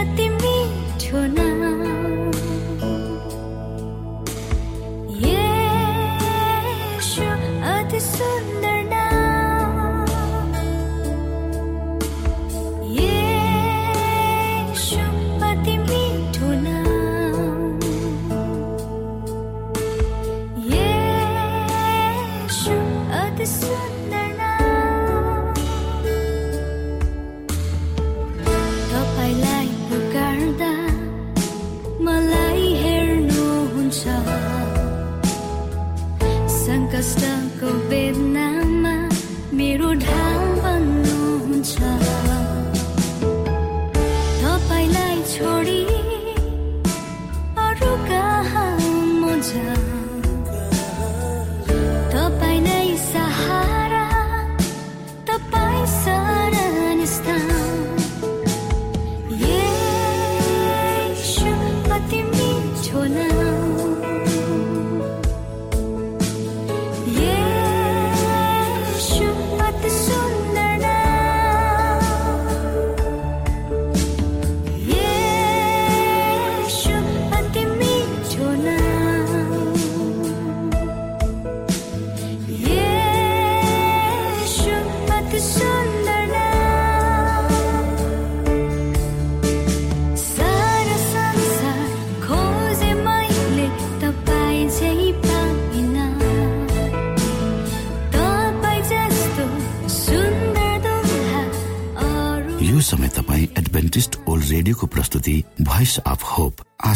रेडियोको 0.00 1.57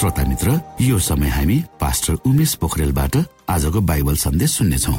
श्रोता 0.00 0.22
मित्र 0.24 0.52
यो 0.80 0.98
समय 1.04 1.28
हामी 1.28 1.56
पास्टर 1.80 2.14
उमेश 2.26 2.54
पोखरेलबाट 2.60 3.16
आजको 3.52 3.80
बाइबल 3.84 4.14
सन्देश 4.16 4.50
सुन्नेछौ। 4.50 4.92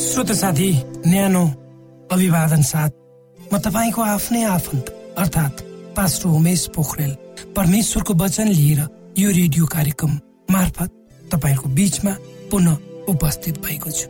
श्रोत 0.00 0.30
साथी 0.32 0.70
न्यानो 1.06 1.42
अभिवादन 2.12 2.62
साथ 2.72 2.90
म 3.52 3.58
तपाईँको 3.66 4.02
आफ्नै 4.02 4.42
आफन्त 4.48 4.88
अर्थात् 5.20 5.60
पास्टर 5.96 6.28
उमेश 6.28 6.66
पोखरेल 6.72 7.12
परमेश्वरको 7.56 8.14
वचन 8.24 8.48
लिएर 8.48 8.80
यो 9.18 9.30
रेडियो 9.30 9.66
कार्यक्रम 9.76 10.12
मार्फत 10.56 10.90
तपाईँहरूको 11.32 11.68
बीचमा 11.76 12.12
पुनः 12.50 12.76
उपस्थित 13.12 13.58
भएको 13.60 13.90
छु। 13.90 14.08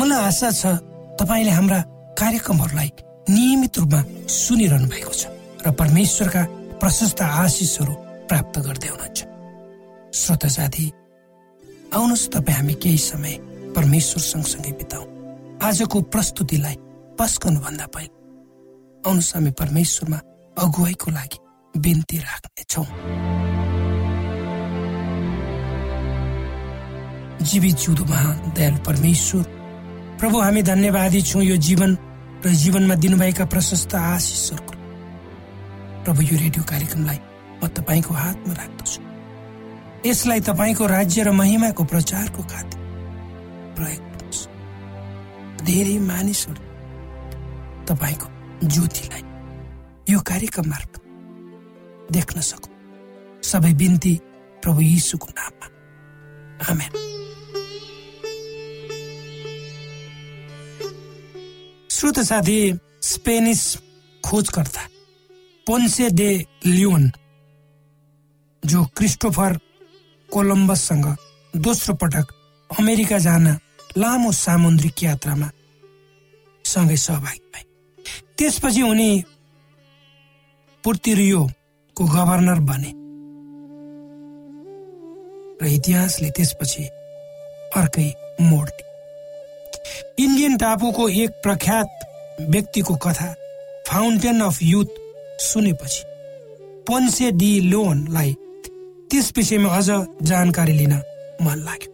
मलाई 0.00 0.24
आशा 0.26 0.50
छ 0.50 0.74
तपाईँले 1.22 1.54
हाम्रा 1.54 1.80
कार्यक्रमहरूलाई 2.18 2.90
नियमित 3.30 3.78
रूपमा 3.78 4.02
सुनिरहनु 4.26 4.88
भएको 4.90 5.14
छ। 5.14 5.30
र 5.62 5.70
परमेश्वरका 5.78 6.42
प्रशस्त 6.80 7.20
आशिषहरू 7.22 7.94
प्राप्त 8.28 8.54
गर्दै 8.66 8.88
हुनुहुन्छ। 8.88 9.18
श्रोता 10.12 10.48
साथी 10.48 10.86
आउनुहोस् 11.94 12.30
तपाईँ 12.34 12.56
हामी 12.56 12.74
केही 12.82 12.98
समय 12.98 13.34
परमेश्वर 13.76 14.22
सँगसँगै 14.22 14.72
बिताउ। 14.80 15.04
आजको 15.62 15.98
प्रस्तुतिलाई 16.12 16.76
पस्कनुभन्दा 17.18 17.86
पहिले 17.94 18.14
आउनुहोस् 19.06 19.34
हामी 19.34 19.50
परमेश्वरमा 19.60 20.18
अगुवाईको 20.56 21.08
लागि 21.10 21.38
बिन्ती 21.74 22.16
राख्नेछौँ। 22.26 22.86
जीवित 27.42 27.76
जिउँदो 27.82 28.04
महान 28.04 28.36
दयालु 28.56 28.78
परमेश्वर 28.88 29.44
प्रभु 30.20 30.36
हामी 30.40 30.62
धन्यवादी 30.62 31.20
छौँ 31.22 31.42
यो 31.42 31.56
जीवन 31.66 31.90
र 32.44 32.48
जीवनमा 32.62 32.94
दिनुभएका 33.02 33.44
प्रशस्त 33.46 33.94
आशिषहरूको 33.94 34.71
प्रभु 36.04 36.22
यो 36.22 36.36
रेडियो 36.38 36.62
कार्यक्रमलाई 36.64 37.18
म 37.62 37.66
तपाईँको 37.78 38.14
हातमा 38.14 38.54
राख्दछु। 38.54 39.00
यसलाई 40.06 40.40
तपाईँको 40.40 40.86
राज्य 40.86 41.22
र 41.22 41.30
महिमाको 41.30 41.82
प्रचारको 41.84 42.42
खातिर 42.42 42.80
प्रयोग 43.78 44.02
गर्नुहोस् 44.02 44.42
धेरै 45.62 45.98
मानिसहरू 46.02 46.62
तपाईँको 47.86 48.26
ज्योतिलाई 48.66 49.22
यो 50.10 50.18
कार्यक्रम 50.20 50.66
मार्फत 50.70 51.00
देख्न 52.10 52.40
सकु 52.50 52.68
सबै 53.46 53.72
बिन्ती 53.74 54.14
प्रभु 54.62 54.80
यीशुको 54.82 55.28
नाममा। 55.38 55.66
आमेन। 56.70 56.92
श्रोत 61.90 62.18
साथी 62.26 62.58
स्पेनिस 63.02 63.62
खोजकर्ता 64.24 64.82
पोन्से 65.66 66.08
डे 66.10 66.30
लियोन 66.66 67.10
जो 68.62 68.84
क्रिस्टोफर 68.96 69.58
कोलम्बससँग 70.28 71.06
दोस्रो 71.54 71.94
पटक 72.02 72.32
अमेरिका 72.70 73.18
जान 73.18 73.46
लामो 73.98 74.32
सामुद्रिक 74.32 75.02
यात्रामा 75.02 75.50
सँगै 76.64 76.96
सहभागी 76.96 77.40
भए। 77.54 77.64
त्यसपछि 78.38 78.82
उनी 78.82 79.10
पुर्तिरियोको 80.84 82.04
गभर्नर 82.04 82.60
बने। 82.70 82.92
र 85.62 85.70
इतिहासले 85.72 86.30
त्यसपछि 86.36 86.84
अर्कै 87.76 88.08
मोड 88.40 88.70
इन्डियन 90.18 90.56
टापुको 90.56 91.08
एक 91.22 91.30
प्रख्यात 91.42 91.88
व्यक्तिको 92.50 92.94
कथा 93.04 93.32
फाउन्टेन 93.88 94.40
अफ 94.40 94.58
युथ 94.62 95.01
सुनेपछि 95.42 96.02
पन्से 96.88 97.30
डी 97.40 97.50
लोनलाई 97.70 98.32
त्यस 99.10 99.32
विषयमा 99.36 99.68
अझ 99.76 99.88
जानकारी 100.28 100.72
लिन 100.72 100.94
मन 101.42 101.58
लाग्यो। 101.66 101.90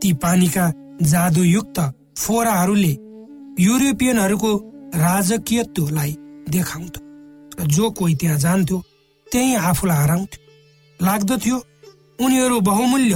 ती 0.00 0.12
पानीका 0.22 0.64
जादुयुक्त 1.02 1.78
फोराहरूले 2.18 2.94
युरोपियनहरूको 3.58 4.50
राजकीयत्वलाई 4.96 6.12
देखाउँथ्यो 6.48 7.00
र 7.58 7.66
जो 7.68 7.90
कोही 7.90 8.14
त्यहाँ 8.20 8.38
जान्थ्यो 8.38 8.78
त्यही 9.26 9.54
आफूलाई 9.68 10.02
हराउँथ्यो। 10.02 10.40
लाग्दथ्यो 11.00 11.56
उनीहरू 12.24 12.60
बहुमूल्य 12.60 13.14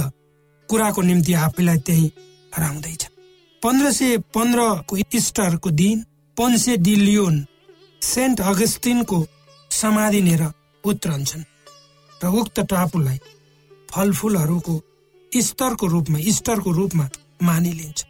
कुराको 0.69 1.01
निम्ति 1.01 1.33
आफैलाई 1.45 1.77
त्यही 1.87 2.11
हराउँदैछ 2.55 3.03
पन्ध्र 3.61 3.91
सय 3.91 4.17
पन्ध्रको 4.35 4.97
इस्टरको 5.17 5.69
दिन 5.71 6.03
पन्से 6.37 6.77
डिलियोन 6.77 7.35
सेन्ट 8.01 8.41
अगस्टिनको 8.41 9.25
समाधि 9.71 10.21
लिएर 10.21 10.43
उत्रन्छन् 10.83 11.43
र 12.21 12.27
उक्त 12.27 12.59
टापुलाई 12.59 13.19
फलफुलहरूको 13.89 14.75
इस्टरको 15.31 15.87
रूपमा 15.87 16.19
इस्टरको 16.19 16.71
रूपमा 16.71 17.09
मानिलिन्छ। 17.43 18.05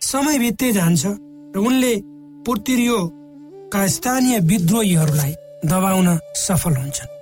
समय 0.00 0.38
बित्दै 0.38 0.72
जान्छ 0.72 1.06
र 1.06 1.58
उनले 1.58 1.92
पुर्तिरियोका 2.46 3.86
स्थानीय 3.86 4.38
विद्रोहीहरूलाई 4.40 5.34
दबाउन 5.64 6.08
सफल 6.36 6.76
हुन्छन्। 6.76 7.12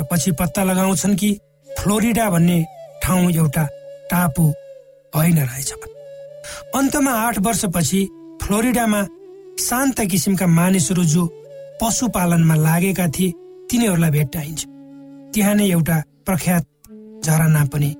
र 0.00 0.04
पछि 0.10 0.30
पत्ता 0.32 0.64
लगाउँछन् 0.64 1.16
कि 1.16 1.30
फ्लोरिडा 1.68 2.30
भन्ने 2.30 2.58
ठाउँ 3.02 3.30
एउटा 3.32 3.64
टापु 4.10 4.44
होइन 5.12 5.38
रहेछ। 5.38 5.72
अन्तमा 6.74 7.12
आठ 7.12 7.38
वर्षपछि 7.38 8.00
फ्लोरिडामा 8.42 9.02
शान्त 9.60 10.00
किसिमका 10.10 10.46
मानिसहरू 10.48 11.04
जो 11.04 11.26
पशुपालनमा 11.80 12.54
लागेका 12.56 13.06
थिए 13.08 13.30
तिनीहरूलाई 13.70 14.10
भेट्टाइन्छ। 14.10 14.60
त्यहाँ 15.34 15.54
नै 15.54 15.66
एउटा 15.70 15.96
प्रख्यात 16.26 16.64
झरना 17.24 17.64
पनि 17.72 17.90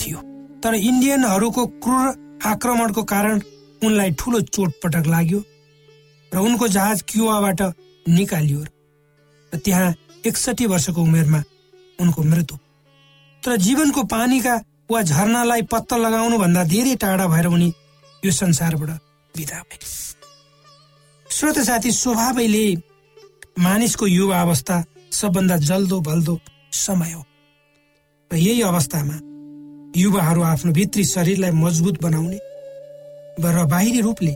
थियो। 0.00 0.18
तर 0.62 0.74
इन्डियनहरूको 0.74 1.66
क्रूर 1.84 2.06
आक्रमणको 2.46 3.02
कारण 3.12 3.40
उनलाई 3.82 4.10
ठुलो 4.20 4.40
चोटपटक 4.54 5.06
लाग्यो 5.06 5.40
र 6.32 6.38
उनको 6.38 6.68
जहाज 6.68 7.02
क्युवाबाट 7.08 7.60
निकालियो 8.06 8.60
र 9.52 9.58
त्यहाँ 9.64 9.94
एकसठी 10.26 10.66
वर्षको 10.66 11.00
उमेरमा 11.02 11.42
उनको 11.98 12.22
मृत्यु। 12.22 12.56
तर 13.42 13.56
जीवनको 13.56 14.02
पानीका 14.06 14.54
वा 14.90 15.02
झरनालाई 15.02 15.62
पत्ता 15.72 15.96
लगाउनु 15.96 16.38
भन्दा 16.38 16.64
धेरै 16.64 16.94
टाढा 17.02 17.26
भएर 17.26 17.46
उनी 17.46 17.68
यो 18.22 18.30
संसारबाट 18.32 18.90
बिदा 19.34 19.58
भए। 19.68 19.78
श्रोत 21.30 21.58
साथी 21.58 21.90
स्वभावैले 21.92 22.64
मानिसको 23.58 24.06
युवा 24.06 24.40
अवस्था 24.40 24.82
सबभन्दा 25.12 25.56
जल्दो 25.56 26.00
बल्दो 26.00 26.38
समय 26.72 27.12
हो। 27.12 27.22
र 28.30 28.36
यही 28.36 28.62
अवस्थामा 28.62 29.16
युवाहरू 29.96 30.42
आफ्नो 30.42 30.72
भित्री 30.72 31.04
शरीरलाई 31.04 31.50
मजबुत 31.50 32.02
बनाउने 32.02 32.38
र 33.40 33.64
बाहिरी 33.66 34.00
रूपले 34.00 34.34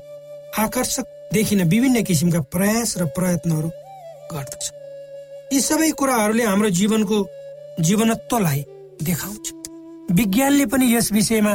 आकर्षक 0.59 1.07
देखिन 1.33 1.63
विभिन्न 1.69 2.03
किसिमका 2.03 2.41
प्रयास 2.55 2.97
र 2.99 3.07
प्रयत्नहरू 3.11 3.69
गर्दछ। 4.33 4.65
यी 5.53 5.61
सबै 5.61 5.91
कुराहरूले 5.99 6.45
हाम्रो 6.45 6.71
जीवनको 6.71 7.19
जीवनत्वलाई 7.81 8.65
देखाउँछ। 9.03 9.53
विज्ञानले 10.13 10.67
पनि 10.67 10.95
यस 10.95 11.13
विषयमा 11.13 11.55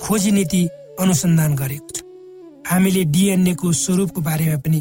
खोजी 0.00 0.30
नीति 0.30 0.68
अनुसन्धान 1.00 1.54
गरेको 1.56 1.91
हामीले 2.70 3.02
डिएनएको 3.14 3.72
स्वरूपको 3.72 4.20
बारेमा 4.20 4.58
पनि 4.64 4.80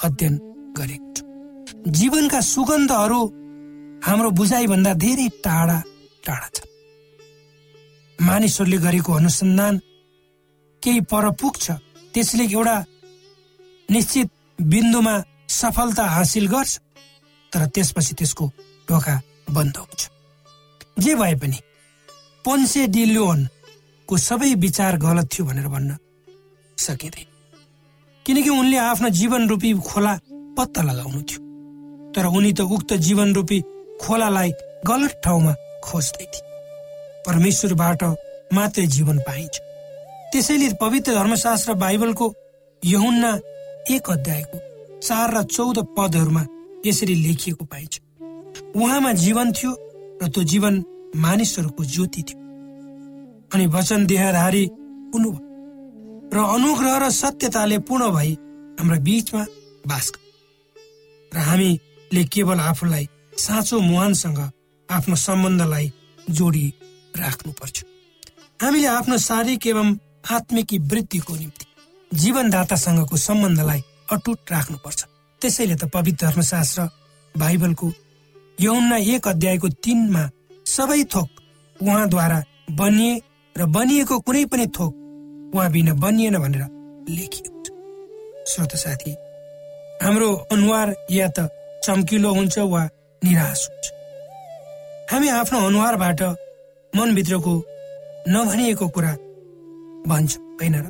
अध्ययन 0.00 0.34
गरेको 0.78 1.08
छौँ 1.16 1.92
जीवनका 1.98 2.40
सुगन्धहरू 2.52 3.20
हाम्रो 4.06 4.30
बुझाइभन्दा 4.38 4.92
धेरै 5.04 5.28
टाढा 5.44 5.78
टाढा 6.26 6.48
छन्। 6.54 6.68
मानिसहरूले 8.18 8.78
गरेको 8.86 9.12
अनुसन्धान 9.12 9.74
केही 10.82 11.00
पर 11.10 11.30
पुग्छ 11.40 11.64
त्यसले 12.14 12.44
एउटा 12.52 12.76
निश्चित 13.88 14.28
बिन्दुमा 14.58 15.14
सफलता 15.50 16.04
हासिल 16.16 16.46
गर्छ 16.48 16.72
तर 17.52 17.66
त्यसपछि 17.74 18.14
त्यसको 18.18 18.44
ढोका 18.88 19.14
बन्द 19.50 19.76
हुन्छ। 19.76 20.00
जे 21.02 21.14
भए 21.14 21.34
पनि 21.42 21.58
पोन्से 22.44 22.86
डिलोनको 22.94 24.14
सबै 24.28 24.54
विचार 24.64 24.96
गलत 25.04 25.26
थियो 25.32 25.46
भनेर 25.46 25.68
भन्न 25.68 25.90
सकिँदैन 26.78 27.26
किनकि 28.26 28.50
उनले 28.50 28.76
आफ्नो 28.76 29.08
जीवन 29.08 29.48
रूपी 29.48 29.72
खोला 29.74 30.18
पत्ता 30.56 30.82
लगाउनु 30.82 31.22
थियो। 31.22 31.40
तर 32.12 32.26
उनी 32.26 32.52
त 32.52 32.60
उक्त 32.60 32.92
जीवन 32.94 33.34
रूपी 33.34 33.60
खोलालाई 34.02 34.50
गलत 34.86 35.20
ठाउँमा 35.24 35.52
खोज्दै 35.84 36.24
थिए। 36.24 36.42
परमेश्वरबाट 37.26 38.02
मात्रै 38.52 38.86
जीवन 38.86 39.18
पाइन्छ। 39.18 39.60
त्यसैले 40.32 40.68
पवित्र 40.80 41.14
धर्मशास्त्र 41.14 41.74
बाइबलको 41.74 42.34
यहुन्ना 42.84 43.30
एक 43.90 44.10
अध्यायको 44.10 44.58
चार 45.00 45.34
र 45.36 45.42
चौध 45.42 45.78
पदहरूमा 45.98 46.46
यसरी 46.86 47.14
लेखिएको 47.14 47.64
पाइन्छ। 47.64 48.00
उहाँमा 48.76 49.12
जीवन 49.12 49.52
थियो 49.52 49.72
र 50.22 50.28
त्यो 50.28 50.42
जीवन 50.42 50.84
मानिसहरूको 51.16 51.84
ज्योति 51.84 52.22
थियो। 52.22 52.38
अनि 53.54 53.66
वचन 53.66 54.06
देहधारी 54.06 54.64
हुनु 55.14 55.30
र 56.34 56.38
अनुग्रह 56.38 56.96
र 56.98 57.10
सत्यताले 57.10 57.78
पूर्ण 57.86 58.10
भई 58.10 58.32
हाम्रा 58.78 58.98
बीचमा 59.06 59.42
बास 59.86 60.12
र 61.32 61.38
हामीले 61.38 62.24
केवल 62.24 62.60
आफूलाई 62.60 63.08
साँचो 63.38 63.80
मुहानसँग 63.80 64.38
आफ्नो 64.88 65.16
सम्बन्धलाई 65.16 65.92
जोडी 66.30 66.66
राख्नु 67.18 67.52
पर्छ 67.52 67.84
हामीले 68.60 68.86
आफ्नो 68.86 69.18
शारीरिक 69.18 69.66
एवं 69.66 69.94
आत्मिकी 70.30 70.78
वृद्धिको 70.90 71.36
निम्ति 71.36 71.66
जीवनदातासँगको 72.18 73.16
सम्बन्धलाई 73.16 73.80
अटुट 74.12 74.52
राख्नुपर्छ। 74.52 75.00
त्यसैले 75.42 75.74
त 75.74 75.84
पवित्र 75.94 76.26
धर्मशास्त्र 76.26 76.88
बाइबलको 77.34 77.92
यौना 78.58 78.96
एक 79.14 79.28
अध्यायको 79.28 79.68
तिनमा 79.84 80.28
सबै 80.66 81.02
थोक 81.14 81.28
उहाँद्वारा 81.80 82.42
बनिए 82.74 83.22
र 83.56 83.66
बनिएको 83.76 84.18
कुनै 84.26 84.44
पनि 84.50 84.66
थोक 84.66 84.92
उहाँ 85.54 85.70
बिना 85.70 85.94
बनिएन 85.94 86.36
भनेर 86.38 86.62
छ 87.64 87.70
श्रोत 88.50 88.72
साथी 88.76 89.12
हाम्रो 90.02 90.30
अनुहार 90.52 90.94
या 91.10 91.28
त 91.28 91.48
चम्किलो 91.84 92.30
हुन्छ 92.34 92.58
वा 92.58 92.82
निराश 93.22 93.60
हुन्छ। 93.68 93.86
हामी 95.10 95.28
आफ्नो 95.28 95.58
अनुहारबाट 95.66 96.22
मनभित्रको 96.92 97.54
नभनिएको 98.28 98.88
कुरा 98.88 99.12
भन्छ 100.08 100.36
होइन 100.60 100.74
र? 100.74 100.86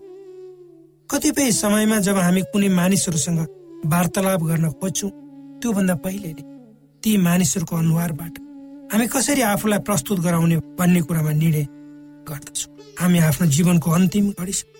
कतिपय 1.10 1.50
समयमा 1.52 1.98
जब 2.00 2.18
हामी 2.18 2.42
कुनै 2.52 2.68
मानिसहरूसँग 2.80 3.40
वार्तालाप 3.92 4.42
गर्न 4.42 4.70
खोज्छौँ 4.80 5.10
त्योभन्दा 5.60 5.94
पहिले 6.04 6.32
नै 6.32 6.44
ती 7.02 7.16
मानिसहरूको 7.20 7.76
अनुहारबाट 7.76 8.34
हामी 8.92 9.06
कसरी 9.14 9.42
आफूलाई 9.52 9.78
प्रस्तुत 9.88 10.18
गराउने 10.20 10.56
भन्ने 10.78 11.00
कुरामा 11.00 11.32
निर्णय 11.32 11.66
गर्दछौँ। 12.28 12.73
हामी 13.00 13.18
आफ्नो 13.20 13.46
जीवनको 13.56 13.90
अन्तिम 13.90 14.30
घडीसम्म 14.32 14.72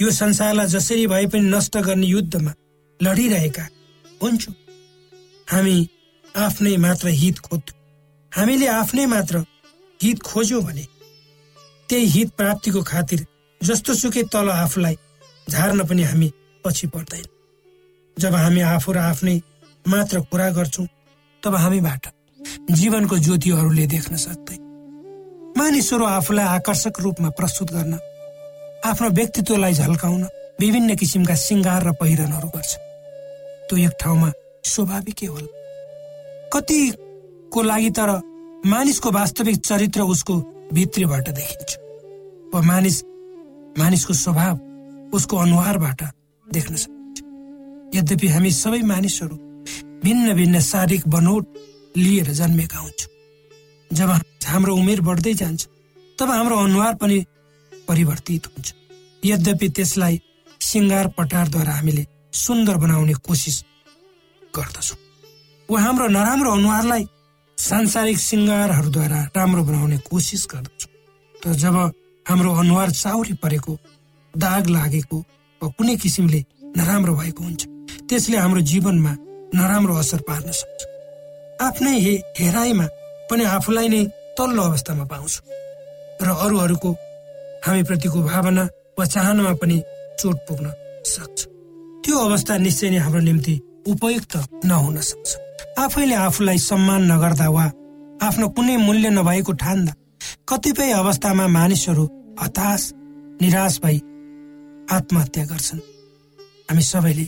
यो 0.00 0.10
संसारलाई 0.12 0.66
जसरी 0.66 1.06
भए 1.06 1.26
पनि 1.32 1.50
नष्ट 1.50 1.76
गर्ने 1.86 2.06
युद्धमा 2.06 2.52
लडिरहेका 3.00 3.64
हुन्छौँ। 4.20 4.54
हामी 5.48 5.76
आफ्नै 6.34 6.76
मात्र 6.76 7.08
हित 7.22 7.38
खोज्छौँ। 7.38 7.76
हामीले 8.32 8.66
आफ्नै 8.68 9.06
मात्र 9.06 9.44
हित 10.00 10.22
खोज्यौँ 10.22 10.62
भने 10.64 10.84
त्यही 11.88 12.06
हित 12.06 12.30
प्राप्तिको 12.36 12.82
खातिर 12.82 13.26
जस्तो 13.60 13.94
सुकै 13.94 14.22
तल 14.32 14.48
आफूलाई 14.50 14.96
झार्न 15.46 15.84
पनि 15.86 16.02
हामी 16.02 16.32
पछि 16.64 16.86
पर्दैन। 16.86 17.26
जब 18.16 18.34
हामी 18.34 18.60
आफू 18.60 18.92
र 18.92 18.98
आफ्नै 19.08 19.40
मात्र 19.84 20.20
कुरा 20.30 20.50
गर्छौँ 20.50 20.86
तब 21.42 21.54
हामीबाट 21.54 22.06
जीवनको 22.70 23.18
ज्योतिहरूले 23.18 23.86
देख्न 23.86 24.16
सक्दैन। 24.16 24.67
मानिसहरू 25.58 26.04
आफूलाई 26.06 26.46
आकर्षक 26.46 27.00
रूपमा 27.02 27.28
प्रस्तुत 27.34 27.70
गर्न 27.72 27.94
आफ्नो 28.86 29.08
व्यक्तित्वलाई 29.10 29.72
झल्काउन 29.74 30.22
विभिन्न 30.60 30.94
किसिमका 30.94 31.34
सिङ्गार 31.34 31.82
र 31.86 31.92
पहिरनहरू 31.98 32.48
गर्छ। 32.54 32.72
त्यो 33.66 33.76
एक 33.86 33.94
ठाउँमा 34.00 34.30
स्वाभाविकै 34.64 35.26
होला। 35.26 35.50
कतिको 36.54 37.62
लागि 37.62 37.90
तर 37.90 38.10
मानिसको 38.66 39.10
वास्तविक 39.10 39.56
चरित्र 39.66 40.00
उसको 40.14 40.34
भित्रीबाट 40.72 41.26
देखिन्छ। 41.30 41.70
वा 42.54 42.60
मानिस 42.62 42.96
मानिसको 43.78 44.14
स्वभाव 44.14 44.54
उसको 45.16 45.36
अनुहारबाट 45.36 46.00
देख्न 46.46 46.74
सकिन्छ। 46.76 47.18
यद्यपि 47.98 48.28
हामी 48.28 48.50
सबै 48.62 48.82
मानिसहरू 48.94 49.36
भिन्न 50.06 50.34
भिन्न 50.34 50.60
शारीरिक 50.62 51.08
बनोट 51.08 51.44
लिएर 51.96 52.30
जन्मेका 52.40 52.78
हुन्छौँ। 52.78 53.10
जब 53.92 54.10
हाम्रो 54.46 54.74
उमेर 54.76 55.00
बढ्दै 55.00 55.34
जान्छ 55.34 55.66
तब 56.18 56.30
हाम्रो 56.30 56.56
अनुहार 56.58 56.94
पनि 57.00 57.18
परिवर्तित 57.88 58.46
हुन्छ। 58.46 58.72
यद्यपि 59.22 59.68
त्यसलाई 59.76 60.20
सिङ्गार 60.60 61.06
पटारद्वारा 61.18 61.72
हामीले 61.72 62.04
सुन्दर 62.34 62.76
बनाउने 62.76 63.14
कोसिस 63.26 63.56
गर्दछौँ। 64.56 64.98
वा 65.68 65.80
हाम्रो 65.80 66.06
नराम्रो 66.08 66.50
अनुहारलाई 66.52 67.04
सांसारिक 67.58 68.18
सिङ्गारहरूद्वारा 68.18 69.20
राम्रो 69.36 69.62
बनाउने 69.64 69.98
कोसिस 70.10 70.46
गर्दछौँ। 70.52 70.92
तर 71.34 71.52
जब 71.62 71.76
हाम्रो 72.26 72.52
अनुहार 72.54 72.90
चाउरी 72.90 73.34
परेको 73.42 73.78
दाग 74.34 74.66
लागेको 74.68 75.18
वा 75.60 75.68
कुनै 75.78 75.96
किसिमले 75.96 76.44
नराम्रो 76.76 77.14
भएको 77.14 77.44
हुन्छ 77.44 77.62
त्यसले 78.08 78.36
हाम्रो 78.36 78.60
जीवनमा 78.70 79.12
नराम्रो 79.54 79.94
असर 79.96 80.20
पार्न 80.28 80.50
सक्छ। 80.52 80.80
आफ्नै 81.66 81.94
हे 82.00 82.14
हेराइमा 82.38 82.86
पनि 83.30 83.44
आफूलाई 83.56 83.88
नै 83.88 84.02
तल्लो 84.36 84.62
अवस्थामा 84.62 85.04
पाउँछु। 85.04 85.40
र 86.22 86.28
अरूहरूको 86.44 86.90
हामी 87.64 87.82
प्रतिको 87.82 88.18
भावना 88.22 88.64
वा 88.98 89.04
चाहनामा 89.04 89.52
पनि 89.60 89.76
चोट 90.20 90.36
पुग्न 90.48 90.66
सक्छ। 91.04 91.38
त्यो 92.04 92.16
अवस्था 92.18 92.56
निश्चय 92.58 92.90
नै 92.90 92.98
हाम्रो 92.98 93.20
निम्ति 93.20 93.54
उपयुक्त 93.86 94.34
नहुन 94.64 94.96
सक्छ। 95.00 95.28
आफैले 95.78 96.14
आफूलाई 96.26 96.58
सम्मान 96.58 97.02
नगर्दा 97.12 97.48
वा 97.48 97.66
आफ्नो 98.26 98.48
कुनै 98.56 98.76
मूल्य 98.76 99.08
नभएको 99.10 99.52
ठान्दा 99.62 99.92
कतिपय 100.48 100.90
अवस्थामा 100.92 101.46
मानिसहरू 101.46 102.04
हताश 102.40 102.82
निराश 103.42 103.78
भई 103.82 103.98
आत्महत्या 104.90 105.44
गर्छन्। 105.44 105.80
हामी 106.68 106.82
सबैले 106.82 107.26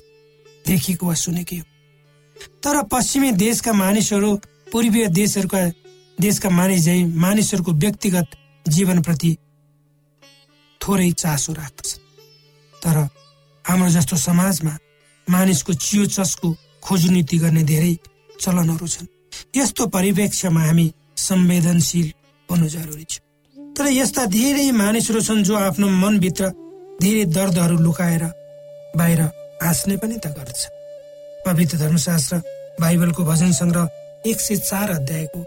देखेको 0.67 1.07
वा 1.07 1.15
सुनेकै 1.15 1.57
हो। 1.57 1.65
तर 2.63 2.83
पश्चिमी 2.93 3.31
देशका 3.39 3.73
मानिसहरू 3.73 4.31
पूर्वीय 4.73 5.07
देशहरूका 5.09 5.61
देशका 6.21 6.49
मानिस 6.51 6.85
झै 6.85 6.99
मानिसहरूको 7.25 7.73
व्यक्तिगत 7.83 8.29
जीवनप्रति 8.67 9.33
थोरै 10.81 11.11
चासो 11.23 11.53
राख्दछ। 11.53 11.89
तर 12.75 12.97
हाम्रो 13.65 13.89
जस्तो 13.97 14.17
समाजमा 14.17 14.75
मानिसको 15.27 15.73
चियो 15.87 16.05
चस्को 16.17 16.49
खोजनीति 16.83 17.37
गर्ने 17.39 17.63
धेरै 17.63 17.95
चलनहरू 18.41 18.87
छन्। 18.87 19.07
यस्तो 19.57 19.87
परिप्रेक्ष्यमा 19.97 20.63
हामी 20.65 20.87
संवेदनशील 21.29 22.09
हुनु 22.49 22.69
जरुरी 22.69 23.05
छ। 23.05 23.21
तर 23.77 23.87
यस्ता 23.91 24.25
धेरै 24.27 24.71
मानिसहरू 24.73 25.21
छन् 25.21 25.45
जो 25.45 25.55
आफ्नो 25.57 25.89
मनभित्र 26.03 26.49
धेरै 27.03 27.25
दर्दहरू 27.37 27.77
लुकाएर 27.87 28.25
बाहिर 28.97 29.21
हाँस्ने 29.63 29.97
पनि 30.03 30.17
त 30.25 30.27
गर्छ 30.37 30.61
पवित्र 31.47 31.77
धर्मशास्त्र 31.79 32.37
बाइबलको 32.81 33.23
भजन 33.25 33.53
सङ्ग्रह 33.53 34.29
एक 34.31 34.41
सय 34.41 34.57
चार 34.69 34.91
अध्यायको 34.91 35.41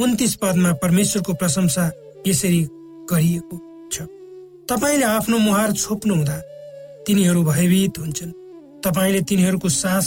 उन्तिस 0.00 0.34
पदमा 0.42 0.72
परमेश्वरको 0.82 1.32
प्रशंसा 1.34 1.84
यसरी 2.26 2.60
गरिएको 3.10 3.56
छ। 3.92 4.06
तपाईँले 4.70 5.04
आफ्नो 5.06 5.38
मुहार 5.38 5.72
छोप्नु 5.72 6.14
हुँदा 6.14 6.36
तिनीहरू 7.06 7.40
भयभीत 7.44 7.98
हुन्छन्। 7.98 8.32
तपाईँले 8.84 9.20
तिनीहरूको 9.28 9.68
सास 9.68 10.06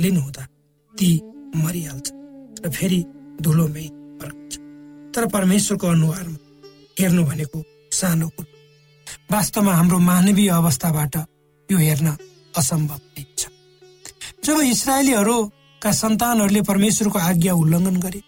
लिनुहुँदा 0.00 0.42
ती 0.94 1.10
मरिहाल्छ 1.56 2.08
र 2.64 2.70
फेरि 2.70 3.00
धुलोमै 3.42 3.86
फर्कन्छ 4.20 4.54
तर 5.14 5.26
परमेश्वरको 5.26 5.86
अनुहारमा 5.86 6.38
हेर्नु 6.98 7.22
भनेको 7.24 7.58
सानो 7.92 8.28
कुरो। 8.28 8.50
वास्तवमा 9.32 9.72
हाम्रो 9.72 9.98
मानवीय 10.10 10.50
अवस्थाबाट 10.50 11.14
यो 11.68 11.78
हेर्न 11.78 12.08
असम्भव 12.54 12.98
छ। 13.38 13.42
जब 14.44 14.56
इसरायलीहरूका 14.74 15.90
सन्तानहरूले 15.92 16.62
परमेश्वरको 16.62 17.18
आज्ञा 17.18 17.52
उल्लङ्घन 17.54 17.96
गरे 18.00 18.20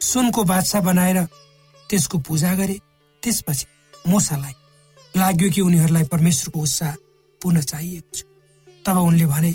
सुनको 0.00 0.44
बादशाह 0.44 0.82
बनाएर 0.82 1.18
त्यसको 1.90 2.18
पूजा 2.18 2.54
गरे। 2.54 2.78
त्यसपछि 3.22 3.66
मोसालाई 4.08 4.54
लाग्यो 5.14 5.50
कि 5.50 5.60
उनीहरूलाई 5.60 6.04
परमेश्वरको 6.04 6.60
उत्साह 6.60 6.94
पुनः 7.40 7.60
चाहिएको 7.62 8.10
छ। 8.14 8.22
तब 8.86 8.96
उनले 8.98 9.26
भने 9.26 9.50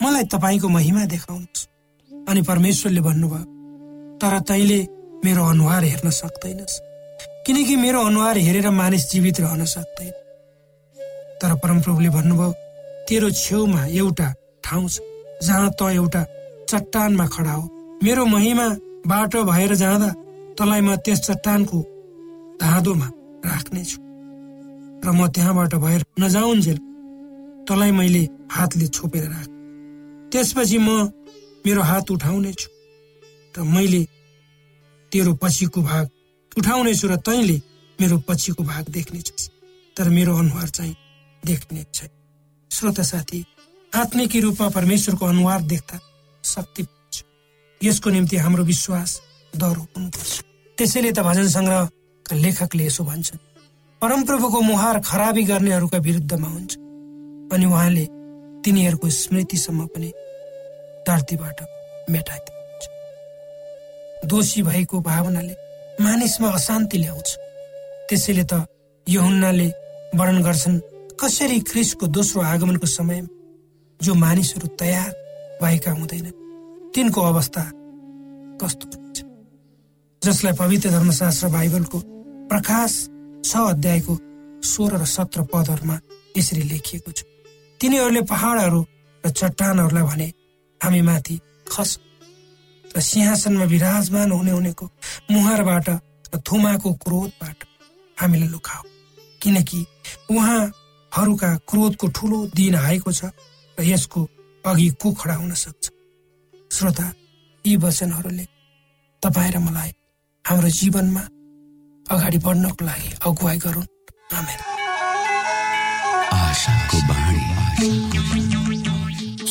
मलाई 0.00 0.24
तपाईँको 0.24 0.68
महिमा 0.68 1.04
देखाउनुहोस्। 1.06 1.66
अनि 2.10 2.42
परमेश्वरले 2.42 3.00
भन्नुभयो 3.00 3.44
तर 4.18 4.38
तैले 4.40 4.80
मेरो 5.24 5.42
अनुहार 5.44 5.84
हेर्न 5.84 6.10
सक्दैनस्। 6.10 6.80
किनकि 7.46 7.76
मेरो 7.76 8.00
अनुहार 8.06 8.38
हेरेर 8.38 8.70
मानिस 8.70 9.10
जीवित 9.10 9.40
रहन 9.40 9.64
सक्दैन। 9.64 10.14
तर 11.40 11.54
परमप्रभुले 11.58 12.08
भन्नुभयो 12.08 12.52
तेरो 13.08 13.30
छेउमा 13.30 13.84
एउटा 13.86 14.28
ठाउँ 14.64 14.88
छ 14.88 15.00
जहाँ 15.42 15.70
त 15.74 15.82
एउटा 15.90 16.22
चट्टानमा 16.70 17.26
खडा 17.26 17.52
हो। 17.52 17.64
मेरो 18.02 18.24
महिमा 18.26 18.66
बाटो 19.06 19.42
भएर 19.44 19.74
जाँदा 19.74 20.10
तँलाई 20.58 20.80
म 20.80 20.96
त्यस 21.04 21.20
चट्टानको 21.26 21.78
धाँधोमा 22.62 23.08
राख्नेछु। 23.44 23.98
र 25.02 25.10
म 25.10 25.26
त्यहाँबाट 25.34 25.74
भएर 25.74 26.02
नजाउन्जेल 26.20 26.78
तँलाई 27.66 27.90
मैले 27.90 28.22
हातले 28.50 28.86
छोपेर 28.86 29.24
राख। 29.26 29.48
त्यसपछि 30.32 30.78
म 30.78 30.88
मेरो 31.66 31.82
हात 31.82 32.10
उठाउनेछु 32.10 32.68
र 33.54 33.62
मैले 33.64 34.02
तेरो 35.12 35.34
पछिको 35.42 35.82
भाग 35.82 36.04
उठाउनेछु 36.58 37.08
र 37.08 37.16
तैँले 37.26 37.56
मेरो 37.98 38.18
पछिको 38.28 38.62
भाग 38.62 38.84
देख्नेछस्। 38.88 39.50
तर 39.96 40.08
मेरो 40.08 40.32
अनुहार 40.36 40.68
चाहिँ 40.68 40.94
देख्ने 41.42 41.84
छैन। 41.94 42.10
श्रोता 42.70 43.02
साथी 43.02 43.44
आत्मिकी 43.92 44.40
रूपमा 44.40 44.68
परमेश्वरको 44.68 45.26
अनुहार 45.26 45.60
देख्दा 45.62 45.98
शक्ति 46.44 46.82
यसको 47.82 48.10
निम्ति 48.10 48.36
हाम्रो 48.36 48.64
विश्वास 48.64 49.10
दह्रो 49.52 49.82
हुनुपर्छ। 49.96 50.32
त्यसैले 50.78 51.10
त 51.12 51.18
भजन 51.28 51.48
सङ्ग्रहका 51.48 52.36
लेखकले 52.36 52.84
यसो 52.86 53.02
भन्छन् 53.04 53.40
परमप्रभुको 54.02 54.60
मुहार 54.60 54.96
खराबी 55.00 55.42
गर्नेहरूका 55.50 55.98
विरुद्धमा 55.98 56.48
हुन्छ 56.48 56.72
अनि 57.52 57.64
उहाँले 57.66 58.04
तिनीहरूको 58.64 59.08
स्मृतिसम्म 59.10 59.80
पनि 59.92 60.10
धरतीबाट 61.06 61.58
मेटाइदिनुहुन्छ। 62.10 62.84
दोषी 64.30 64.62
भएको 64.62 64.96
भावनाले 65.00 65.54
मानिसमा 66.00 66.48
अशान्ति 66.48 66.98
ल्याउँछ। 66.98 67.28
त्यसैले 68.08 68.44
त 68.44 68.66
यहुन्नाले 69.06 69.68
वर्णन 70.18 70.42
गर्छन् 70.42 70.78
कसरी 71.20 71.58
क्रिसको 71.70 72.06
दोस्रो 72.06 72.40
आगमनको 72.42 72.86
समयमा 72.86 73.30
जो 74.00 74.14
मानिसहरू 74.14 74.66
तयार 74.78 75.10
भएका 75.62 75.92
हुँदैन 75.92 76.26
तिनको 76.94 77.20
अवस्था 77.22 77.62
कस्तो 78.60 78.86
जसलाई 80.22 80.52
पवित्र 80.52 80.90
धर्मशास्त्र 80.90 81.48
बाइबलको 81.48 81.98
प्रकाश 82.48 82.92
छ 83.44 83.56
अध्यायको 83.68 84.14
सोह्र 84.62 85.00
र 85.00 85.04
सत्र 85.04 85.42
पदहरूमा 85.52 85.96
यसरी 86.36 86.62
लेखिएको 86.62 87.10
छ। 87.10 87.24
तिनीहरूले 87.80 88.22
पहाडहरू 88.22 88.80
र 89.24 89.30
चट्टानहरूलाई 89.30 90.04
भने 90.04 90.28
हामी 90.80 91.00
माथि 91.08 91.36
खस 91.72 91.90
र 92.84 93.00
सिंहासनमा 93.00 93.64
विराजमान 93.64 94.30
हुने 94.32 94.50
हुनेको 94.50 94.86
मुहारबाट 95.30 95.88
र 95.88 96.40
थुमाको 96.46 96.92
क्रोधबाट 97.02 97.58
हामीलाई 98.16 98.48
लुकाऊ 98.48 98.84
किनकि 99.40 99.80
उहाँहरूका 100.30 101.50
क्रोधको 101.68 102.06
ठुलो 102.16 102.38
दिन 102.54 102.74
आएको 102.76 103.12
छ 103.12 103.32
र 103.78 103.82
यसको 103.82 104.20
अघि 104.64 104.88
को 105.02 105.12
खडा 105.12 105.34
हुन 105.34 105.54
सक्छ। 105.56 105.91
श्रोता 106.72 107.06
यी 107.64 107.76
वचनहरूले 107.76 108.44
तपाईँ 109.22 109.50
र 109.52 109.58
मलाई 109.60 109.90
हाम्रो 110.44 110.68
जीवनमा 110.72 111.22
अगाडि 112.06 112.38
बढ्नको 112.46 112.84
लागि 112.84 113.10
अगुवाई 113.28 113.58
गरून्। 113.64 113.88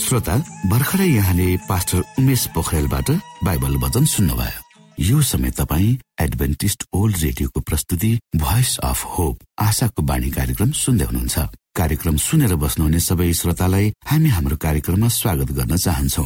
श्रोता 0.01 0.35
भर्खरै 0.71 1.07
यहाँले 1.07 1.47
पास्टर 1.69 2.01
उमेश 2.19 2.47
पोखरेलबाट 2.55 3.09
बाइबल 3.45 3.75
वचन 3.83 4.05
सुन्नुभयो। 4.15 4.59
यो 4.99 5.21
समय 5.21 5.51
तपाईँ 5.61 5.97
एडभेन्टिस्ट 6.21 6.79
ओल्ड 6.93 7.15
रेडियोको 7.21 7.59
प्रस्तुति 7.69 8.11
भोइस 8.35 8.77
अफ 8.83 8.99
होप 9.13 9.35
आशाको 9.61 10.01
बाणी 10.09 10.29
कार्यक्रम 10.37 10.71
सुन्दै 10.83 11.05
हुनुहुन्छ। 11.05 11.37
कार्यक्रम 11.77 12.15
सुनेर 12.17 12.55
बस्नुहुने 12.57 12.99
सबै 12.99 13.31
श्रोतालाई 13.33 13.93
हामी 14.09 14.29
हाम्रो 14.29 14.57
कार्यक्रममा 14.57 15.07
स्वागत 15.21 15.51
गर्न 15.57 15.77
चाहन्छौ। 15.77 16.25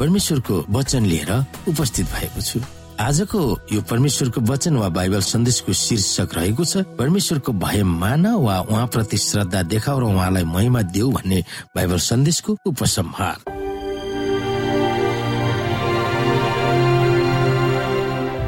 परमेश्वरको 0.00 0.64
वचन 0.70 1.04
लिएर 1.06 1.30
उपस्थित 1.68 2.06
भएको 2.06 2.40
छु। 2.40 2.60
आजको 3.00 3.40
यो 3.72 3.80
परमेश्वरको 3.90 4.40
वचन 4.40 4.76
वा 4.76 4.88
बाइबल 4.88 5.20
सन्देशको 5.20 5.72
शीर्षक 5.72 6.34
रहेको 6.34 6.64
छ 6.64 6.84
परमेश्वरको 6.96 7.52
भय 7.52 7.82
मान 7.82 8.26
वा 8.26 8.58
उहाँप्रति 8.60 9.16
श्रद्धा 9.16 9.62
देखाउ 9.72 9.98
र 10.00 10.04
उहाँलाई 10.04 10.44
महिमा 10.44 10.82
देऊ 10.92 11.10
भन्ने 11.12 11.42
बाइबल 11.76 11.98
सन्देशको 11.98 12.56
उपसंहार। 12.66 13.38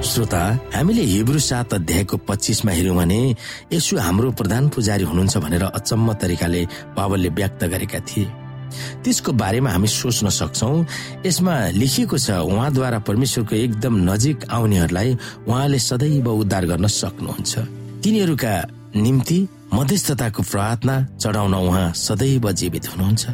श्रोता 0.08 0.42
हामीले 0.74 1.02
हिब्रू 1.02 1.38
सात 1.38 1.74
अध्यायको 1.74 2.16
पच्चिसमा 2.28 2.72
हेर्यौँ 2.72 2.96
भने 2.96 3.20
यसो 3.72 3.96
हाम्रो 3.98 4.30
प्रधान 4.32 4.68
पुजारी 4.68 5.04
हुनुहुन्छ 5.04 5.36
भनेर 5.36 5.62
अचम्म 5.64 6.12
तरिकाले 6.12 6.66
बाबलले 6.96 7.28
व्यक्त 7.28 7.64
गरेका 7.64 8.00
थिए। 8.00 8.47
त्यसको 9.04 9.32
बारेमा 9.32 9.70
हामी 9.70 9.88
सोच्न 9.88 10.28
सक्छौ। 10.28 10.70
यसमा 11.26 11.54
लेखिएको 11.80 12.16
छ 12.18 12.30
उहाँद्वारा 12.44 12.98
परमेश्वरको 13.08 13.54
एकदम 13.56 13.94
नजिक 14.10 14.38
आउनेहरूलाई 14.50 15.10
उहाँले 15.48 15.78
सदैव 15.78 16.28
उद्धार 16.28 16.64
गर्न 16.66 16.86
सक्नुहुन्छ। 16.86 17.52
तिनीहरूका 18.02 18.54
निम्ति 18.96 19.38
मध्यस्थताको 19.74 20.42
प्रार्थना 20.42 20.94
चढाउन 21.20 21.54
उहाँ 21.54 21.92
सदैव 21.92 22.52
जीवित 22.52 22.84
हुनुहुन्छ। 22.92 23.24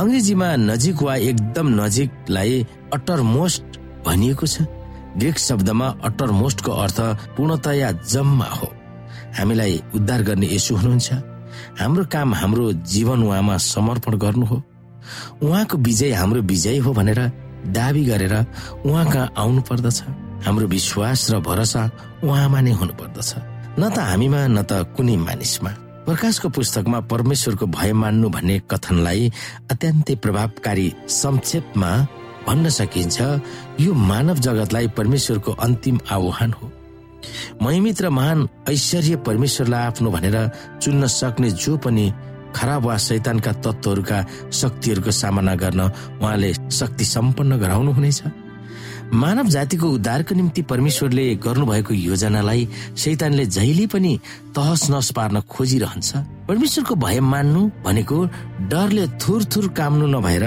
अङ्ग्रेजीमा 0.00 0.48
नजिक 0.56 1.02
वा 1.02 1.14
एकदम 1.16 1.66
नजिकलाई 1.80 2.66
अटर 2.92 3.20
मोस्ट 3.20 3.64
भनिएको 4.06 4.46
छ। 4.46 4.62
ग्रिक 5.18 5.38
शब्दमा 5.38 5.86
अटर 6.04 6.30
मोस्टको 6.30 6.72
अर्थ 6.72 6.98
पूर्णतया 7.36 7.90
जम्मा 7.92 8.46
हो। 8.46 8.68
हामीलाई 9.38 9.82
उद्धार 9.94 10.22
गर्ने 10.22 10.46
यसु 10.46 10.76
हुनुहुन्छ। 10.76 11.12
हाम्रो 11.80 12.04
काम 12.04 12.34
हाम्रो 12.34 12.72
जीवन 12.72 13.22
उहाँमा 13.22 13.56
समर्पण 13.56 14.16
गर्नु 14.16 14.46
हो। 14.46 14.62
उहाँको 15.42 15.76
विजय 15.78 16.12
हाम्रो 16.20 16.40
विजय 16.42 16.78
हो 16.84 16.92
भनेर 16.92 17.20
दावी 17.76 18.04
गरेर 18.04 18.34
उहाँ 18.86 19.06
कहाँ 19.12 19.32
आउनु 19.36 19.60
पर्दछ 19.68 19.98
हाम्रो 20.46 20.66
विश्वास 20.66 21.30
र 21.30 21.40
भरोसा 21.40 21.82
उहाँमा 22.24 22.60
नै 22.60 22.72
हुनु 22.72 22.92
पर्दछ 23.00 23.30
न 23.78 23.90
त 23.94 23.98
हामीमा 23.98 24.46
न 24.46 24.62
त 24.62 24.72
कुनै 24.96 25.16
मानिसमा। 25.16 25.70
प्रकाशको 26.06 26.48
पुस्तकमा 26.48 27.00
परमेश्वरको 27.12 27.66
भय 27.76 27.92
मान्नु 27.92 28.28
भन्ने 28.34 28.56
कथनलाई 28.70 29.30
अत्यन्तै 29.70 30.14
प्रभावकारी 30.24 30.88
संक्षेपमा 31.22 31.90
भन्न 32.46 32.68
सकिन्छ 32.72 33.18
यो 33.80 33.92
मानव 33.94 34.38
जगतलाई 34.46 34.88
परमेश्वरको 34.98 35.52
अन्तिम 35.64 35.98
आह्वान 36.10 36.52
हो। 36.58 36.66
महिमित 37.62 38.00
र 38.02 38.08
महान 38.08 38.48
ऐश्वर्य 38.68 39.16
परमेश्वरलाई 39.28 39.86
आफ्नो 39.86 40.10
भनेर 40.10 40.36
चुन्न 40.82 41.06
सक्ने 41.06 41.50
जो 41.62 41.76
पनि 41.76 42.06
खराब 42.56 42.84
वा 42.84 42.96
शैतानका 42.96 43.52
तत्वहरूका 43.64 44.18
शक्तिहरूको 44.52 45.10
सामना 45.10 45.54
गर्न 45.54 45.80
उहाँले 46.20 46.52
शक्ति 46.70 47.04
सम्पन्न 47.04 47.58
गराउनु 47.58 47.92
हुनेछ। 47.92 48.22
मानव 49.10 49.46
जातिको 49.50 49.86
उद्धारको 49.90 50.34
निम्ति 50.34 50.62
परमेश्वरले 50.70 51.24
गर्नुभएको 51.42 51.94
योजनालाई 51.94 52.68
शैतानले 52.96 53.46
जहिले 53.46 53.86
पनि 53.90 54.12
तहस 54.54 54.90
नस 54.90 55.10
पार्न 55.10 55.40
खोजिरहन्छ। 55.50 56.10
परमेश्वरको 56.46 56.94
भय 56.94 57.20
मान्नु 57.20 57.62
भनेको 57.84 58.18
डरले 58.70 59.06
थुर 59.18 59.44
थुर 59.50 59.68
काम्नु 59.74 60.06
नभएर 60.06 60.44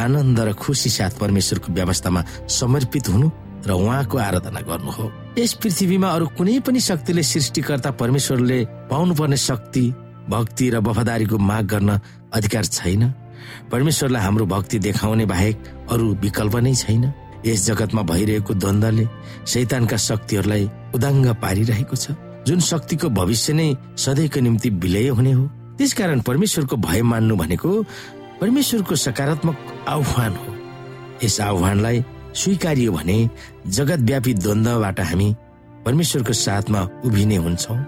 आनन्द 0.00 0.40
र 0.40 0.52
खुसी 0.56 0.90
साथ 0.90 1.20
परमेश्वरको 1.20 1.72
व्यवस्थामा 1.72 2.24
समर्पित 2.48 3.08
हुनु 3.08 3.28
र 3.66 3.70
उहाँको 3.72 4.18
आराधना 4.18 4.60
गर्नु 4.64 4.90
हो। 4.96 5.12
यस 5.38 5.52
पृथ्वीमा 5.60 6.08
अरू 6.08 6.26
कुनै 6.38 6.58
पनि 6.64 6.80
शक्तिले 6.80 7.22
सृष्टिकर्ता 7.22 7.90
परमेश्वरले 8.00 8.64
पाउनुपर्ने 8.88 9.36
शक्ति 9.36 9.84
भक्ति 10.30 10.70
र 10.70 10.78
वफादारीको 10.78 11.38
माग 11.38 11.64
गर्न 11.66 12.00
अधिकार 12.32 12.64
छैन। 12.66 13.12
परमेश्वरलाई 13.70 14.22
हाम्रो 14.22 14.46
भक्ति 14.46 14.78
देखाउने 14.78 15.26
बाहेक 15.26 15.56
अरू 15.90 16.14
विकल्प 16.22 16.56
नै 16.56 16.74
छैन। 16.74 17.12
यस 17.46 17.66
जगतमा 17.66 18.02
भइरहेको 18.02 18.54
द्वन्द्वले 18.54 19.06
शैतानका 19.46 19.96
शक्तिहरूलाई 19.96 20.70
उदाङ्ग 20.94 21.26
पारिरहेको 21.42 21.96
छ। 21.96 22.10
जुन 22.46 22.60
शक्तिको 22.60 23.08
भविष्य 23.10 23.52
नै 23.52 23.68
सधैँको 23.96 24.40
निम्ति 24.40 24.70
विलय 24.82 25.08
हुने 25.08 25.32
हो 25.32 25.44
त्यसकारण 25.78 26.20
परमेश्वरको 26.20 26.76
भय 26.76 27.02
मान्नु 27.02 27.36
भनेको 27.36 27.70
परमेश्वरको 28.40 28.94
सकारात्मक 28.96 29.56
आह्वान 29.88 30.32
हो। 30.36 30.50
यस 31.22 31.40
आह्वानलाई 31.40 32.04
स्वीकारियो 32.34 32.92
भने 32.92 33.18
जगतव्यापी 33.66 34.34
द्वन्द्वबाट 34.34 35.00
हामी 35.00 35.28
परमेश्वरको 35.84 36.32
साथमा 36.32 36.80
उभिने 37.04 37.36
हुन्छौँ। 37.36 37.78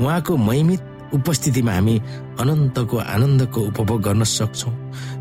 उहाँको 0.00 0.36
महिमित 0.36 0.80
उपस्थितिमा 1.14 1.72
हामी 1.72 1.94
अनन्तको 2.40 2.96
आनन्दको 3.14 3.60
उपभोग 3.70 4.00
गर्न 4.02 4.24
सक्छौँ 4.24 4.74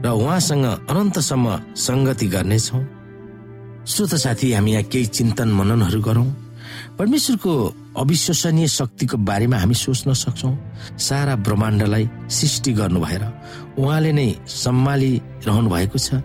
र 0.04 0.08
उहाँसँग 0.10 0.65
अनन्तसम्म 0.89 1.45
सङ्गति 1.76 2.28
गर्नेछौँ। 2.28 2.84
श्रोत 3.88 4.13
साथी 4.23 4.52
हामी 4.54 4.71
यहाँ 4.71 4.84
केही 4.91 5.06
चिन्तन 5.17 5.50
मननहरू 5.58 6.02
गरौँ। 6.02 6.28
परमेश्वरको 7.00 7.52
अविश्वसनीय 7.97 8.67
शक्तिको 8.67 9.17
बारेमा 9.17 9.58
हामी 9.58 9.76
सोच्न 9.76 10.13
सक्छौँ। 10.13 10.54
सारा 11.00 11.36
ब्रह्माण्डलाई 11.45 12.10
सृष्टि 12.30 12.71
गर्नु 12.80 13.00
भएर 13.00 13.23
उहाँले 13.80 14.12
नै 14.12 14.28
सम्हालिरहनु 14.45 15.69
भएको 15.69 15.97
छ। 15.97 16.19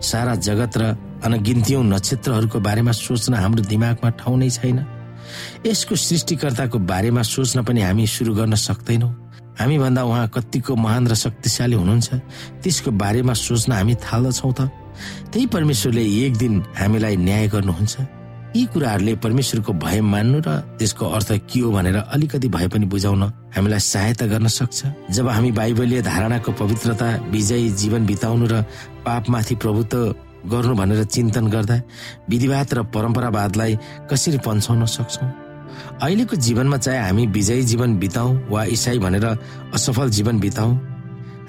सारा 0.00 0.34
जगत 0.40 0.72
र 0.80 0.82
अनगिन्त्यौँ 1.26 1.84
नक्षत्रहरूको 1.84 2.58
बारेमा 2.60 2.92
सोच्न 2.92 3.34
हाम्रो 3.34 3.62
दिमागमा 3.68 4.08
ठाउँ 4.20 4.36
नै 4.38 4.50
छैन। 4.50 4.78
यसको 5.66 5.96
सृष्टिकर्ताको 5.96 6.78
बारेमा 6.78 7.22
सोच्न 7.22 7.62
पनि 7.62 7.80
हामी 7.82 8.06
सुरु 8.06 8.34
गर्न 8.34 8.54
सक्दैनौँ। 8.54 9.12
हामीभन्दा 9.60 10.02
उहाँ 10.04 10.28
कतिको 10.34 10.76
महान 10.76 11.06
र 11.08 11.14
शक्तिशाली 11.14 11.76
हुनुहुन्छ। 11.76 12.08
त्यसको 12.62 12.90
बारेमा 12.90 13.34
सोच्न 13.36 13.72
हामी 13.72 13.94
थाल्दछौँ 14.00 14.52
त। 14.52 14.60
त्यही 15.32 15.46
परमेश्वरले 15.46 16.04
एक 16.24 16.36
दिन 16.36 16.62
हामीलाई 16.78 17.16
न्याय 17.16 17.48
गर्नुहुन्छ। 17.48 17.96
यी 18.56 18.64
कुराहरूले 18.68 19.14
परमेश्वरको 19.16 19.72
भय 19.72 20.00
मान्नु 20.00 20.38
र 20.44 20.48
त्यसको 20.76 21.04
अर्थ 21.08 21.30
के 21.48 21.60
हो 21.60 21.72
भनेर 21.72 21.96
अलिकति 21.96 22.48
भए 22.48 22.68
पनि 22.68 22.84
बुझाउन 22.84 23.22
हामीलाई 23.56 23.80
सहायता 23.80 24.26
गर्न 24.28 24.46
सक्छ। 24.48 25.08
जब 25.08 25.28
हामी 25.28 25.50
बाइबलीय 25.52 26.02
धारणाको 26.04 26.52
पवित्रता 26.52 27.08
विजयी 27.32 27.70
जीवन 27.80 28.06
बिताउनु 28.06 28.46
र 28.52 28.60
पापमाथि 29.04 29.54
प्रभुत्व 29.56 30.00
गर्नु 30.50 30.74
भनेर 30.74 31.04
चिन्तन 31.04 31.46
गर्दा 31.46 31.76
विधिवाद 32.30 32.74
र 32.74 32.82
परम्परावादलाई 32.94 33.78
कसरी 34.10 34.38
पन्छाउन 34.46 34.84
सक्छौँ? 34.86 35.30
अहिलेको 36.02 36.36
जीवनमा 36.36 36.76
चाहे 36.76 36.98
हामी 36.98 37.26
विजयी 37.26 37.62
जीवन 37.62 37.96
बिताउँ 37.98 38.32
वा 38.50 38.64
इसाई 38.76 38.98
भनेर 38.98 39.26
असफल 39.74 40.10
जीवन 40.10 40.40
बिताउँ 40.40 40.72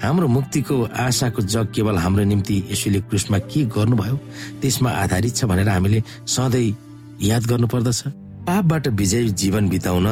हाम्रो 0.02 0.28
मुक्तिको 0.28 0.76
आशाको 0.96 1.42
जग 1.42 1.72
केवल 1.74 1.96
हाम्रो 1.98 2.24
निम्ति 2.24 2.56
यसुले 2.70 3.00
क्रुसमा 3.08 3.38
के 3.50 3.64
गर्नुभयो 3.74 4.16
त्यसमा 4.60 4.90
आधारित 5.02 5.36
छ 5.36 5.44
भनेर 5.50 5.68
हामीले 5.68 6.02
सधैँ 6.26 6.68
याद 7.22 7.46
गर्नु 7.46 7.66
पर्दछ 7.66 8.02
पापबाट 8.46 8.88
विजय 9.00 9.28
जीवन 9.42 9.68
बिताउन 9.68 10.06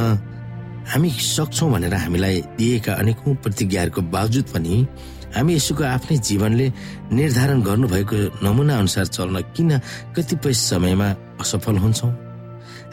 हामी 0.92 1.10
सक्छौँ 1.10 1.70
भनेर 1.72 1.94
हामीलाई 1.94 2.40
दिएका 2.58 2.92
अनेकौं 2.94 3.34
प्रतिज्ञाहरूको 3.42 4.02
बावजुद 4.14 4.46
पनि 4.54 4.86
हामी 5.34 5.52
यसोको 5.54 5.84
आफ्नै 5.84 6.16
जीवनले 6.28 6.66
निर्धारण 7.12 7.58
गर्नुभएको 7.62 8.16
नमुना 8.44 8.74
अनुसार 8.78 9.06
चल्न 9.16 9.36
किन 9.56 9.70
कतिपय 10.16 10.52
समयमा 10.52 11.08
असफल 11.40 11.76
हुन्छौँ? 11.84 12.12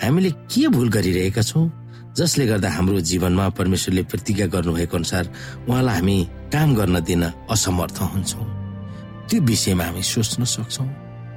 हामीले 0.03 0.31
के 0.51 0.67
भुल 0.67 0.89
गरिरहेका 0.89 1.41
छौँ? 1.41 1.67
जसले 2.17 2.45
गर्दा 2.47 2.69
हाम्रो 2.69 2.99
जीवनमा 2.99 3.49
परमेश्वरले 3.59 4.03
प्रतिज्ञा 4.11 4.47
गर्नुभएको 4.55 4.97
अनुसार 4.97 5.25
उहाँलाई 5.69 5.95
हामी 5.95 6.17
काम 6.53 6.69
गर्न 6.75 6.95
दिन 7.03 7.23
असमर्थ 7.51 7.97
हुन्छौँ। 8.13 8.45
त्यो 9.29 9.41
विषयमा 9.41 9.83
हामी 9.83 10.03
सोच्न 10.03 10.43
सक्छौँ 10.43 10.89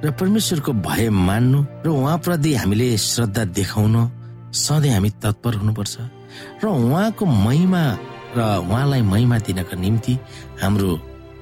र 0.03 0.11
परमेश्वरको 0.19 0.71
भय 0.83 1.09
मान्नु 1.09 1.59
र 1.85 1.87
उहाँप्रति 1.87 2.51
हामीले 2.55 2.87
श्रद्धा 2.97 3.43
देखाउन 3.55 3.95
सधैँ 4.51 4.93
हामी 4.93 5.09
तत्पर 5.23 5.53
हुनुपर्छ। 5.55 5.95
र 6.63 6.65
उहाँको 6.67 7.25
महिमा 7.25 7.83
र 8.35 8.39
उहाँलाई 8.67 9.01
महिमा 9.01 9.37
दिनका 9.47 9.75
निम्ति 9.79 10.13
हाम्रो 10.61 10.91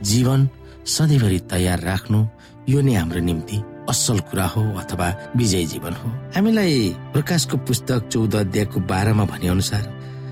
जीवन 0.04 0.50
सधैँभरि 0.86 1.40
तयार 1.52 1.80
राख्नु 1.82 2.20
यो 2.70 2.82
नै 2.82 2.94
हाम्रो 2.94 3.20
निम्ति 3.22 3.58
असल 3.90 4.20
कुरा 4.30 4.46
हो 4.54 4.62
अथवा 4.82 5.08
विजय 5.36 5.66
जीवन 5.66 5.94
हो। 5.94 6.10
हामीलाई 6.36 6.74
प्रकाशको 7.14 7.58
पुस्तक 7.68 8.08
चौध 8.12 8.36
अध्यायको 8.36 8.80
बाह्रमा 8.92 9.26
भने 9.26 9.48
अनुसार 9.48 9.84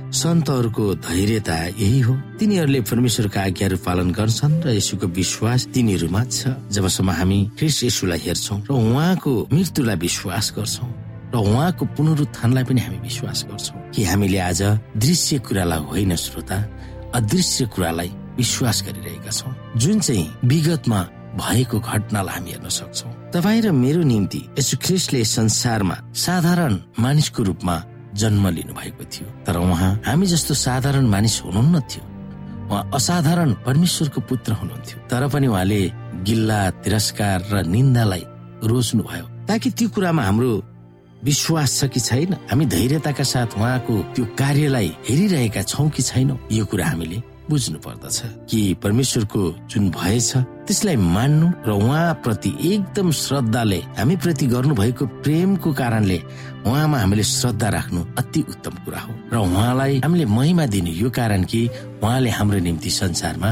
सन्तहरूको 0.10 0.84
धैर्यता 1.06 1.58
यही 1.78 2.00
हो। 2.02 2.13
तिनीहरूले 2.39 2.82
परमेश्वरका 2.82 3.41
आज्ञाहरू 3.41 3.78
पालन 3.86 4.10
गर्छन् 4.12 4.62
र 4.65 4.74
यसुको 4.74 5.08
विश्वास 5.08 5.65
तिनीहरूमा 5.74 6.24
छ। 6.26 6.54
जबसम्म 6.74 7.10
हामी 7.10 7.39
ख्रिस 7.58 7.84
यसुलाई 7.84 8.19
हेर्छौँ 8.26 8.60
र 8.65 8.72
उहाँको 8.74 9.32
मृत्युलाई 9.54 9.98
विश्वास 9.98 10.54
गर्छौँ। 10.58 10.89
र 11.34 11.38
उहाँको 11.38 11.86
पुनरुत्थानलाई 11.98 12.63
पनि 12.63 12.82
हामी 12.82 12.98
विश्वास 13.00 13.46
गर्छौँ 13.50 13.92
कि 13.94 14.04
हामीले 14.04 14.39
आज 14.50 14.62
दृश्य 14.98 15.39
कुरालाई 15.46 15.80
होइन 15.89 16.15
श्रोता 16.15 16.58
अदृश्य 17.15 17.65
कुरालाई 17.74 18.10
विश्वास 18.38 18.78
गरिरहेका 18.88 19.32
छौँ। 19.32 19.54
जुन 19.78 20.00
चाहिँ 20.00 20.28
विगतमा 20.46 21.02
भएको 21.38 21.80
घटनालाई 21.80 22.34
हामी 22.36 22.50
हेर्न 22.52 22.70
सक्छौँ। 22.70 23.12
तपाईँ 23.34 23.62
र 23.62 23.72
मेरो 23.72 24.02
निम्ति 24.04 24.42
यसु 24.60 24.78
ख्रिस्टले 24.82 25.24
संसारमा 25.26 25.96
साधारण 26.15 26.74
मानिसको 27.00 27.44
रूपमा 27.44 27.76
जन्म 28.18 28.48
लिनु 28.50 28.74
भएको 28.74 29.04
थियो। 29.06 29.28
तर 29.46 29.58
उहाँ 29.58 30.02
हामी 30.06 30.26
जस्तो 30.26 30.54
साधारण 30.54 31.06
मानिस 31.06 31.42
हुनुहुन्न 31.46 31.80
थियो। 31.89 32.04
उहाँ 32.70 32.89
असाधारण 32.94 33.54
परमेश्वरको 33.65 34.22
पुत्र 34.30 34.52
हुनुहुन्थ्यो। 34.54 34.98
तर 35.10 35.28
पनि 35.30 35.48
उहाँले 35.48 35.82
गिल्ला 36.26 36.60
तिरस्कार 36.84 37.38
र 37.54 37.65
निन्दालाई 37.70 38.24
रोज्नु 38.65 39.04
भयो 39.04 39.26
ताकि 39.48 39.70
त्यो 39.78 39.89
कुरामा 39.89 40.24
हाम्रो 40.24 40.52
विश्वास 41.23 41.79
छ 41.79 41.88
कि 41.93 41.99
छैन? 41.99 42.34
हामी 42.49 42.65
धैर्यताका 42.65 43.23
साथ 43.23 43.58
उहाँको 43.58 43.93
त्यो 44.15 44.25
कार्यलाई 44.39 44.88
हेरिरहेका 45.10 45.62
छौँ 45.62 45.89
कि 45.89 46.01
छैनौँ? 46.03 46.38
यो 46.51 46.65
कुरा 46.65 46.86
हामीले 46.86 47.21
बुझ्नु 47.49 47.79
पर्दछ 47.82 48.21
कि 48.49 48.60
परमेश्वरको 48.84 49.41
जुन 49.73 49.89
भय 49.89 50.19
छ 50.19 50.38
त्यसलाई 50.69 50.95
मान्नु 50.95 51.47
र 51.65 51.71
उहाँप्रति 51.82 52.49
एकदम 52.73 53.12
श्रद्धाले 53.12 53.79
हामी 53.97 54.15
प्रति 54.15 54.45
गर्नुभएको 54.47 55.05
प्रेमको 55.25 55.73
कारणले 55.73 56.17
उहाँमा 56.65 56.97
हामीले 56.99 57.23
श्रद्धा 57.23 57.69
राख्नु 57.69 58.05
अति 58.17 58.41
उत्तम 58.49 58.73
कुरा 58.86 58.99
हो। 59.01 59.13
र 59.34 59.38
उहाँलाई 59.38 59.99
हामीले 60.03 60.25
महिमा 60.25 60.65
दिनु 60.65 60.91
यो 61.01 61.10
कारण 61.10 61.43
कि 61.49 61.67
उहाँले 62.03 62.29
हाम्रो 62.29 62.60
निम्ति 62.60 62.89
संसारमा 62.89 63.49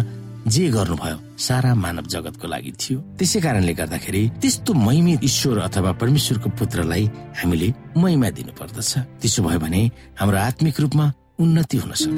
जे 0.48 0.68
गर्नुभयो 0.72 1.18
सारा 1.38 1.74
मानव 1.76 2.06
जगतको 2.14 2.48
लागि 2.48 2.72
थियो। 2.82 3.00
त्यसै 3.20 3.40
कारणले 3.46 3.74
गर्दाखेरि 3.80 4.22
त्यस्तो 4.42 4.74
महिमित 4.74 5.24
ईश्वर 5.24 5.58
अथवा 5.68 5.92
परमेश्वरको 6.02 6.50
पुत्रलाई 6.60 7.06
हामीले 7.40 7.68
महिमा 7.98 8.30
दिनु 8.38 8.52
पर्दछ 8.60 8.92
त्यसो 9.22 9.44
भयो 9.44 9.60
भने 9.60 9.82
हाम्रो 10.20 10.38
आत्मिक 10.48 10.80
रूपमा 10.82 11.06
उन्नति 11.44 11.78
हुन 11.78 11.92
सक्छ। 11.94 12.16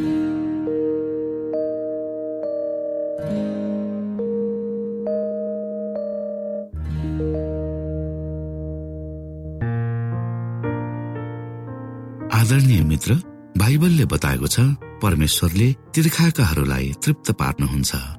आदरणीय 12.40 12.82
मित्र 12.92 13.12
बाइबलले 13.58 14.06
बताएको 14.14 14.48
छ 14.48 14.60
परमेश्वरले 15.04 15.68
तिर्खाकाहरूलाई 15.96 16.88
तृप्त 17.04 17.32
पार्नुहुन्छ। 17.40 18.19